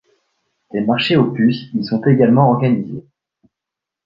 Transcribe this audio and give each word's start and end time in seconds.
Des 0.71 0.81
marchés 0.81 1.15
aux 1.15 1.29
puces 1.31 1.69
y 1.75 1.83
sont 1.83 2.01
également 2.05 2.49
organisés. 2.49 3.05